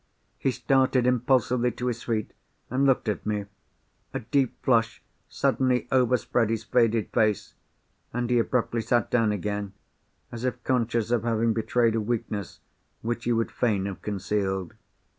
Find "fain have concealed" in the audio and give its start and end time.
13.51-14.73